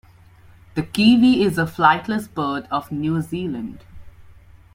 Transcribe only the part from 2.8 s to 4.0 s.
New Zealand.